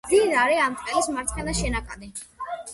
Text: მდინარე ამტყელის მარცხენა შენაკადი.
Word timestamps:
მდინარე 0.09 0.55
ამტყელის 0.63 1.11
მარცხენა 1.19 1.55
შენაკადი. 1.61 2.13